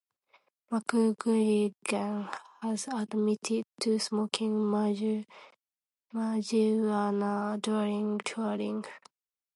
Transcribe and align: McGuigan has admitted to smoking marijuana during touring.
McGuigan 0.71 2.35
has 2.63 2.87
admitted 2.87 3.65
to 3.81 3.99
smoking 3.99 4.53
marijuana 4.53 5.27
during 7.61 8.17
touring. 8.25 8.83